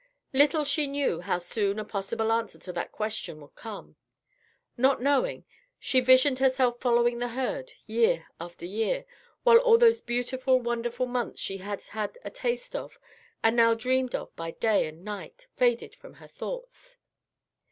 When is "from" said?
15.93-16.15